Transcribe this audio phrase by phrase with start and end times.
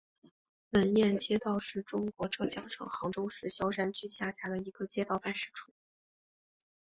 [0.71, 5.71] 闻堰街道是中国浙江省杭州市萧山区下辖的一个街道办事处。